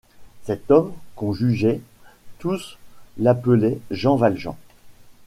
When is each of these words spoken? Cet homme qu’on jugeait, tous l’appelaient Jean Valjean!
Cet 0.45 0.71
homme 0.71 0.93
qu’on 1.15 1.31
jugeait, 1.31 1.79
tous 2.39 2.79
l’appelaient 3.19 3.77
Jean 3.91 4.15
Valjean! 4.15 4.55